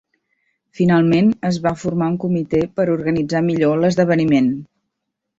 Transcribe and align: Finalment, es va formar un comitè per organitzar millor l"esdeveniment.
Finalment, 0.77 1.27
es 1.49 1.59
va 1.65 1.73
formar 1.81 2.07
un 2.11 2.15
comitè 2.23 2.61
per 2.79 2.85
organitzar 2.93 3.43
millor 3.49 3.75
l"esdeveniment. 3.81 4.49